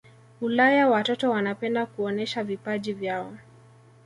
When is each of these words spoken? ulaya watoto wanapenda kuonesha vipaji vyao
ulaya 0.41 0.87
watoto 0.89 1.31
wanapenda 1.31 1.85
kuonesha 1.85 2.43
vipaji 2.43 2.93
vyao 2.93 3.37